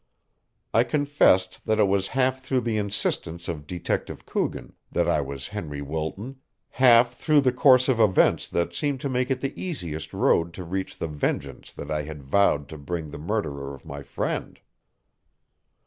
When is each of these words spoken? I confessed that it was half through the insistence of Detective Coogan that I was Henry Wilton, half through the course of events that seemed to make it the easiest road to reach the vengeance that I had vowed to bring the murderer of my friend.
I 0.73 0.83
confessed 0.83 1.67
that 1.67 1.77
it 1.77 1.87
was 1.87 2.07
half 2.17 2.41
through 2.41 2.61
the 2.61 2.77
insistence 2.79 3.47
of 3.47 3.67
Detective 3.67 4.25
Coogan 4.25 4.73
that 4.91 5.07
I 5.07 5.21
was 5.21 5.49
Henry 5.49 5.83
Wilton, 5.83 6.37
half 6.69 7.13
through 7.13 7.41
the 7.41 7.51
course 7.51 7.87
of 7.87 7.99
events 7.99 8.47
that 8.47 8.73
seemed 8.73 8.99
to 9.01 9.09
make 9.09 9.29
it 9.29 9.41
the 9.41 9.53
easiest 9.55 10.11
road 10.11 10.55
to 10.55 10.63
reach 10.63 10.97
the 10.97 11.07
vengeance 11.07 11.71
that 11.73 11.91
I 11.91 12.01
had 12.01 12.23
vowed 12.23 12.67
to 12.69 12.79
bring 12.79 13.11
the 13.11 13.19
murderer 13.19 13.75
of 13.75 13.85
my 13.85 14.01
friend. 14.01 14.59